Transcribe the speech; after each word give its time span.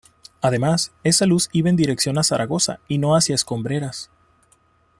Además 0.41 0.93
esa 1.03 1.27
luz 1.27 1.47
iba 1.51 1.69
en 1.69 1.75
dirección 1.75 2.23
Zaragoza 2.23 2.79
y 2.87 2.97
no 2.97 3.15
hacia 3.15 3.35
Escombreras". 3.35 4.09